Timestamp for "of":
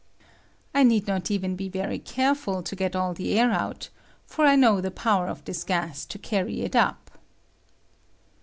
5.27-5.45